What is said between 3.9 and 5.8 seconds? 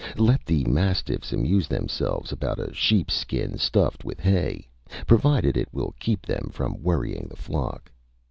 with hay, provided it